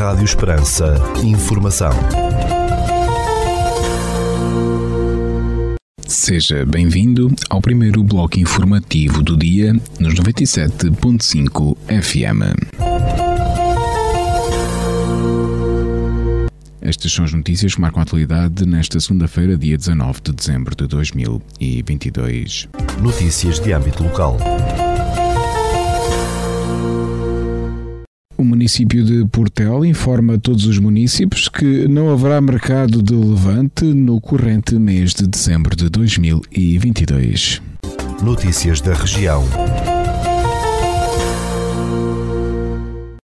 [0.00, 0.94] Rádio Esperança.
[1.22, 1.90] Informação.
[6.06, 12.40] Seja bem-vindo ao primeiro bloco informativo do dia nos 97.5 FM.
[16.80, 20.86] Estas são as notícias que marcam a atualidade nesta segunda-feira, dia 19 de dezembro de
[20.86, 22.68] 2022.
[23.02, 24.38] Notícias de âmbito local.
[28.60, 34.74] Município de Portel informa todos os municípios que não haverá mercado de levante no corrente
[34.74, 37.62] mês de dezembro de 2022.
[38.22, 39.42] Notícias da região.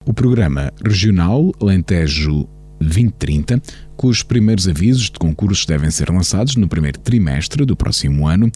[0.07, 2.49] O programa regional Alentejo
[2.81, 3.61] 2030,
[3.95, 8.51] cujos primeiros avisos de concursos devem ser lançados no primeiro trimestre do próximo ano,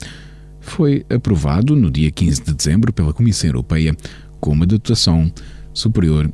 [0.62, 3.94] foi aprovado no dia 15 de dezembro pela Comissão Europeia
[4.41, 5.30] com uma dotação
[5.74, 6.33] superior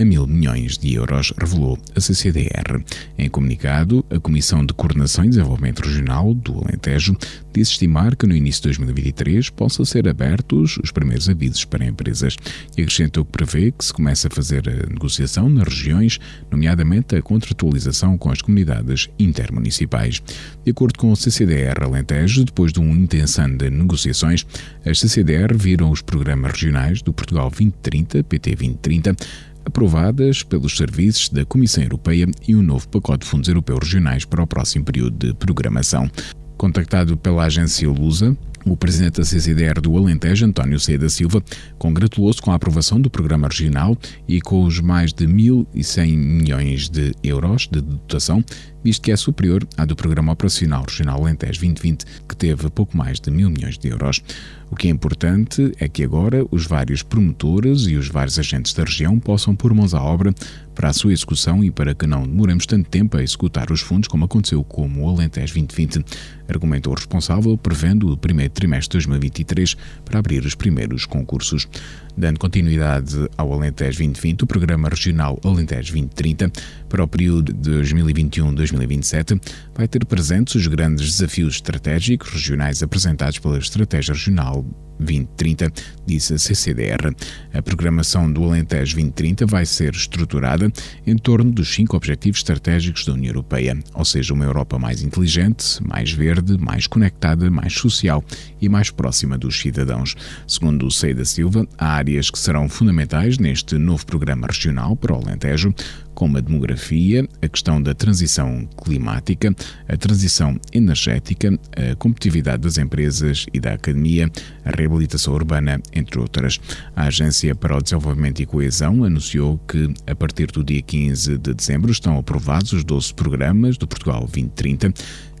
[0.00, 2.82] a mil milhões de euros, revelou a CCDR.
[3.18, 7.14] Em comunicado, a Comissão de Coordenação e Desenvolvimento Regional do Alentejo
[7.52, 12.36] disse estimar que no início de 2023 possam ser abertos os primeiros avisos para empresas
[12.78, 16.18] e acrescentou que prevê que se comece a fazer a negociação nas regiões,
[16.50, 20.22] nomeadamente a contratualização com as comunidades intermunicipais.
[20.64, 24.46] De acordo com o CCDR Alentejo, depois de um intenso ano de negociações,
[24.86, 29.16] as CCDR viram os programas regionais do Portugal 2030, PT 2030,
[29.64, 34.42] aprovadas pelos serviços da Comissão Europeia e um novo pacote de fundos europeus regionais para
[34.42, 36.10] o próximo período de programação.
[36.56, 40.98] Contactado pela agência Lusa, o presidente da CCDR do Alentejo, António C.
[40.98, 41.42] da Silva,
[41.78, 43.96] congratulou-se com a aprovação do programa regional
[44.28, 48.44] e com os mais de 1.100 milhões de euros de dotação,
[48.84, 53.20] visto que é superior à do Programa Operacional Regional Alentejo 2020, que teve pouco mais
[53.20, 54.22] de mil milhões de euros.
[54.70, 58.84] O que é importante é que agora os vários promotores e os vários agentes da
[58.84, 60.34] região possam pôr mãos à obra
[60.74, 64.08] para a sua execução e para que não demoremos tanto tempo a executar os fundos
[64.08, 66.04] como aconteceu com o Alentejo 2020,
[66.48, 71.68] argumentou o responsável, prevendo o primeiro trimestre de 2023 para abrir os primeiros concursos.
[72.16, 76.50] Dando continuidade ao Alentejo 2020, o Programa Regional Alentejo 2030,
[76.88, 79.40] para o período de 2021-2027,
[79.74, 84.64] vai ter presentes os grandes desafios estratégicos regionais apresentados pela Estratégia Regional
[85.00, 85.72] 2030,
[86.06, 87.14] disse a CCDR.
[87.52, 90.69] A programação do Alentejo 2030 vai ser estruturada
[91.06, 95.82] em torno dos cinco objetivos estratégicos da União Europeia, ou seja, uma Europa mais inteligente,
[95.82, 98.24] mais verde, mais conectada, mais social
[98.60, 100.14] e mais próxima dos cidadãos.
[100.46, 105.14] Segundo o Sei da Silva, há áreas que serão fundamentais neste novo programa regional para
[105.14, 105.74] o Alentejo,
[106.20, 109.56] como a demografia, a questão da transição climática,
[109.88, 114.30] a transição energética, a competitividade das empresas e da academia,
[114.62, 116.60] a reabilitação urbana, entre outras.
[116.94, 121.54] A Agência para o Desenvolvimento e Coesão anunciou que, a partir do dia 15 de
[121.54, 124.92] dezembro, estão aprovados os 12 programas do Portugal 2030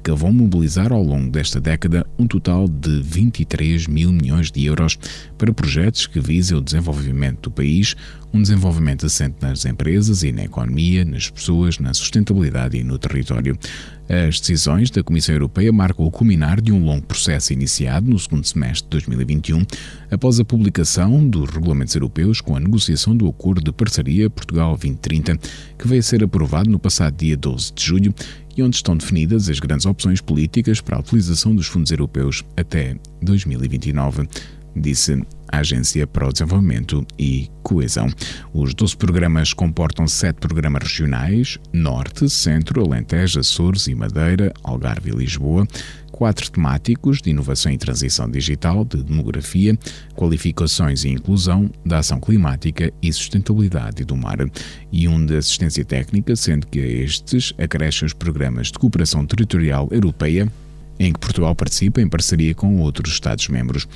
[0.02, 4.98] que vão mobilizar ao longo desta década um total de 23 mil milhões de euros
[5.36, 7.94] para projetos que visem o desenvolvimento do país,
[8.32, 13.58] um desenvolvimento assente nas empresas e na economia, nas pessoas, na sustentabilidade e no território.
[14.08, 18.44] As decisões da Comissão Europeia marcam o culminar de um longo processo iniciado no segundo
[18.44, 19.64] semestre de 2021,
[20.10, 25.36] após a publicação dos regulamentos europeus com a negociação do Acordo de Parceria Portugal 2030,
[25.78, 28.14] que veio a ser aprovado no passado dia 12 de julho
[28.56, 32.96] e onde estão definidas as grandes opções políticas para a utilização dos fundos europeus até
[33.22, 34.28] 2029,
[34.74, 35.20] disse
[35.50, 38.08] a Agência para o Desenvolvimento e Coesão.
[38.52, 45.16] Os 12 programas comportam sete programas regionais: Norte, Centro, Alentejo, Açores e Madeira, Algarve e
[45.16, 45.66] Lisboa,
[46.12, 49.76] quatro temáticos de inovação e transição digital, de demografia,
[50.14, 54.38] qualificações e inclusão, da ação climática e sustentabilidade do mar,
[54.92, 59.88] e um de assistência técnica, sendo que a estes acrescem os programas de cooperação territorial
[59.90, 60.46] europeia,
[60.98, 63.88] em que Portugal participa em parceria com outros Estados-membros.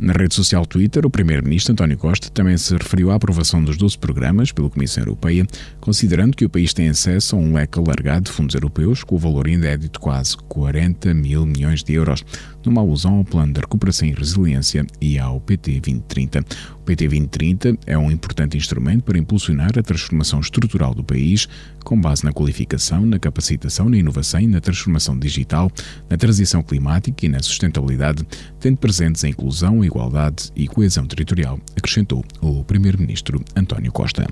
[0.00, 3.98] Na rede social Twitter, o primeiro-ministro António Costa também se referiu à aprovação dos 12
[3.98, 5.44] programas pela Comissão Europeia,
[5.80, 9.18] considerando que o país tem acesso a um leque alargado de fundos europeus com o
[9.18, 12.24] valor inédito de quase 40 mil milhões de euros,
[12.64, 16.44] numa alusão ao Plano de Recuperação e Resiliência e ao PT 2030.
[16.74, 21.48] O PT 2030 é um importante instrumento para impulsionar a transformação estrutural do país,
[21.82, 25.70] com base na qualificação, na capacitação, na inovação e na transformação digital,
[26.08, 28.26] na transição climática e na sustentabilidade,
[28.60, 34.26] tendo presentes a inclusão, a igualdade e coesão territorial, acrescentou o Primeiro-Ministro António Costa.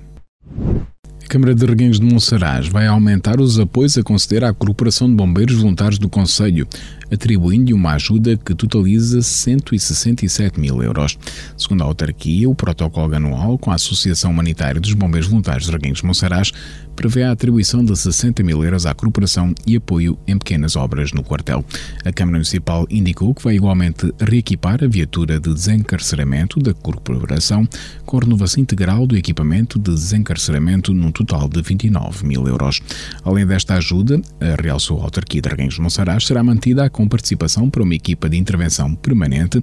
[1.31, 5.55] Câmara de Reguengos de Monsaraz vai aumentar os apoios a conceder à Corporação de Bombeiros
[5.55, 6.67] Voluntários do Conselho,
[7.11, 11.17] atribuindo-lhe uma ajuda que totaliza 167 mil euros.
[11.57, 16.05] Segundo a autarquia, o protocolo anual com a Associação Humanitária dos Bombeiros Voluntários de de
[16.05, 16.51] Monsaraz
[16.95, 21.23] prevê a atribuição de 60 mil euros à corporação e apoio em pequenas obras no
[21.23, 21.65] quartel.
[22.05, 27.67] A Câmara Municipal indicou que vai igualmente reequipar a viatura de desencarceramento da corporação
[28.05, 32.81] com renovação integral do equipamento de desencarceramento num total de 29 mil euros.
[33.23, 37.81] Além desta ajuda, a realçou a autarquia de de Monsaraz será mantida com participação para
[37.81, 39.61] uma equipa de intervenção permanente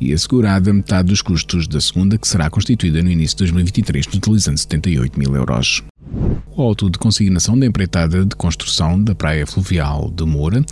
[0.00, 4.58] e assegurada metade dos custos da segunda, que será constituída no início de 2023, totalizando
[4.58, 5.84] 78 mil euros.
[6.56, 10.64] O auto de consignação da empreitada de construção da praia fluvial de Moura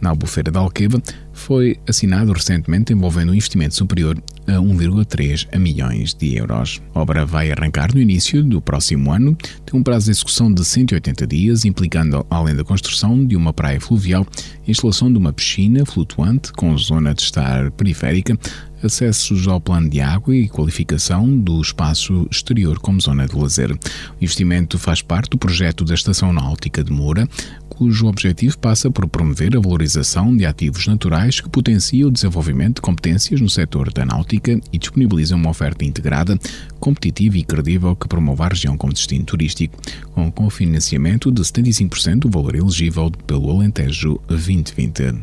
[0.00, 1.02] na Albufeira da Alqueva,
[1.32, 6.80] foi assinado recentemente envolvendo um investimento superior a 1,3 milhões de euros.
[6.94, 10.64] A obra vai arrancar no início do próximo ano, tem um prazo de execução de
[10.64, 14.26] 180 dias, implicando, além da construção de uma praia fluvial,
[14.66, 18.38] a instalação de uma piscina flutuante com zona de estar periférica,
[18.82, 23.72] acessos ao plano de água e qualificação do espaço exterior como zona de lazer.
[23.72, 23.76] O
[24.20, 27.28] investimento faz parte do projeto da Estação Náutica de Moura,
[27.68, 32.82] cujo objetivo passa por promover a valorização de ativos naturais que potenciam o desenvolvimento de
[32.82, 34.33] competências no setor da náutica
[34.72, 36.38] e disponibilizam uma oferta integrada,
[36.80, 39.76] competitiva e credível que promova a região como destino turístico,
[40.12, 45.14] com cofinanciamento de 75% do valor elegível pelo Alentejo 2020.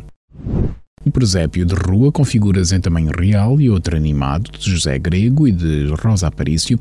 [1.04, 5.48] Um presépio de rua com figuras em tamanho real e outro animado de José Grego
[5.48, 6.80] e de Rosa Aparício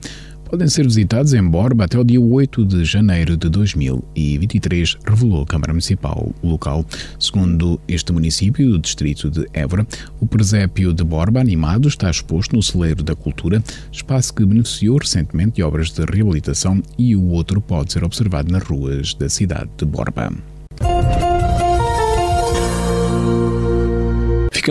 [0.50, 5.46] podem ser visitados em Borba até o dia 8 de janeiro de 2023, revelou a
[5.46, 6.84] Câmara Municipal local.
[7.20, 9.86] Segundo este município do distrito de Évora,
[10.18, 15.56] o presépio de Borba animado está exposto no Celeiro da Cultura, espaço que beneficiou recentemente
[15.56, 19.84] de obras de reabilitação e o outro pode ser observado nas ruas da cidade de
[19.84, 20.32] Borba.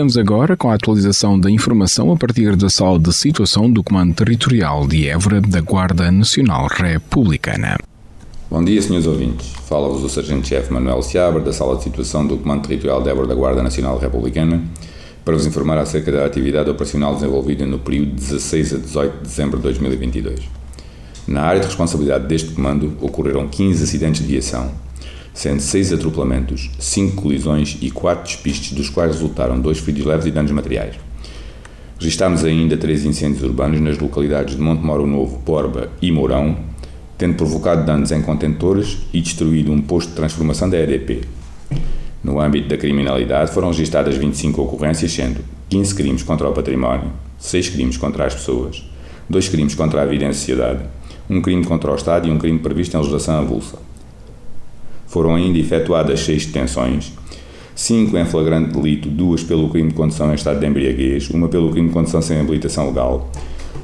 [0.00, 4.14] Ficamos agora com a atualização da informação a partir da sala de situação do Comando
[4.14, 7.76] Territorial de Évora da Guarda Nacional Republicana.
[8.50, 9.52] Bom dia, senhores ouvintes.
[9.68, 13.34] Fala-vos o Sargento-Chefe Manuel Seabra, da Sala de Situação do Comando Territorial de Évora da
[13.34, 14.62] Guarda Nacional Republicana,
[15.22, 19.22] para vos informar acerca da atividade operacional desenvolvida no período de 16 a 18 de
[19.24, 20.40] dezembro de 2022.
[21.28, 24.72] Na área de responsabilidade deste comando ocorreram 15 acidentes de viação,
[25.40, 30.30] sendo seis atropelamentos, cinco colisões e quatro despistes, dos quais resultaram dois feridos leves e
[30.30, 30.96] danos materiais.
[31.98, 36.58] Registámos ainda três incêndios urbanos nas localidades de Monte Moro Novo, Borba e Mourão,
[37.16, 41.22] tendo provocado danos em contentores e destruído um posto de transformação da EDP.
[42.22, 47.70] No âmbito da criminalidade foram registadas 25 ocorrências, sendo 15 crimes contra o património, 6
[47.70, 48.84] crimes contra as pessoas,
[49.30, 50.80] 2 crimes contra a vida em sociedade,
[51.30, 53.89] um crime contra o Estado e um crime previsto em legislação avulsa.
[55.10, 57.12] Foram ainda efetuadas seis detenções,
[57.74, 61.72] cinco em flagrante delito, duas pelo crime de condução em estado de embriaguez, uma pelo
[61.72, 63.28] crime de condução sem habilitação legal,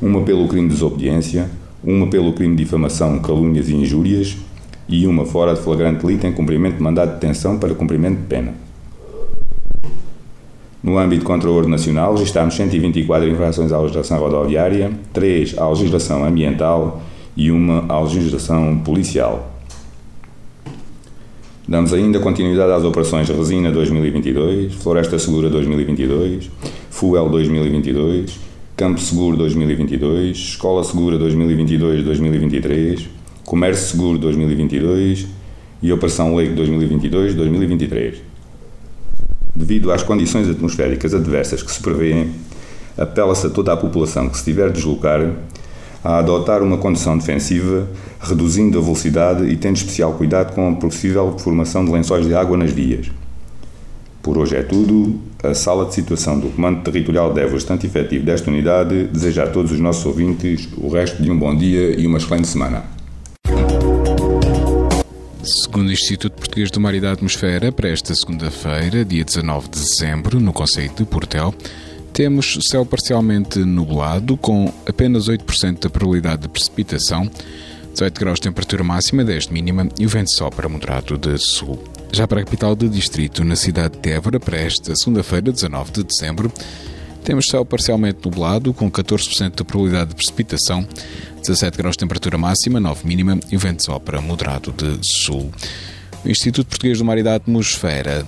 [0.00, 1.50] uma pelo crime de desobediência,
[1.82, 4.36] uma pelo crime de difamação, calúnias e injúrias
[4.88, 8.26] e uma fora de flagrante delito em cumprimento de mandado de detenção para cumprimento de
[8.28, 8.54] pena.
[10.80, 17.02] No âmbito de controle nacional, registramos 124 infrações à legislação rodoviária, 3 à legislação ambiental
[17.36, 19.55] e uma à legislação policial.
[21.68, 26.48] Damos ainda continuidade às operações Resina 2022, Floresta Segura 2022,
[26.90, 28.38] Fuel 2022,
[28.76, 33.08] Campo Seguro 2022, Escola Segura 2022-2023,
[33.44, 35.26] Comércio Seguro 2022
[35.82, 38.14] e Operação Lake 2022-2023.
[39.56, 42.30] Devido às condições atmosféricas adversas que se prevêem,
[42.96, 45.34] apela-se a toda a população que se tiver de deslocar
[46.06, 47.88] a adotar uma condução defensiva,
[48.20, 52.56] reduzindo a velocidade e tendo especial cuidado com a possível formação de lençóis de água
[52.56, 53.10] nas vias.
[54.22, 55.18] Por hoje é tudo.
[55.42, 59.46] A sala de situação do Comando Territorial de Évora, estante efetivo desta unidade, deseja a
[59.48, 62.84] todos os nossos ouvintes o resto de um bom dia e uma excelente semana.
[65.42, 69.80] Segundo o Instituto Português do Mar e da Atmosfera, para esta segunda-feira, dia 19 de
[69.80, 71.52] dezembro, no Conceito de Portel,
[72.16, 77.30] temos céu parcialmente nublado, com apenas 8% de probabilidade de precipitação,
[77.92, 81.78] 18 graus de temperatura máxima, 10 de mínima e o vento sopra moderado de sul.
[82.10, 86.04] Já para a capital do distrito, na cidade de Évora, para esta segunda-feira, 19 de
[86.04, 86.50] dezembro,
[87.22, 90.88] temos céu parcialmente nublado, com 14% de probabilidade de precipitação,
[91.42, 95.52] 17 graus de temperatura máxima, 9 mínima e o vento sopra moderado de sul.
[96.24, 98.26] O Instituto Português do Mar e da Atmosfera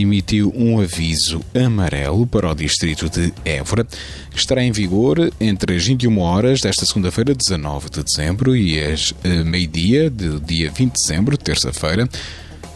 [0.00, 3.84] emitiu um aviso amarelo para o distrito de Évora,
[4.30, 9.14] que estará em vigor entre as 21 horas desta segunda-feira, 19 de dezembro, e as
[9.24, 12.08] eh, meio-dia do dia 20 de dezembro, terça-feira,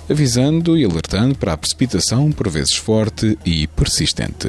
[0.08, 4.48] avisando e alertando para a precipitação por vezes forte e persistente.